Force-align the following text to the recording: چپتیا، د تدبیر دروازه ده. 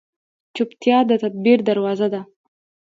چپتیا، 0.55 0.97
د 1.09 1.11
تدبیر 1.23 1.59
دروازه 1.69 2.07
ده. 2.13 2.21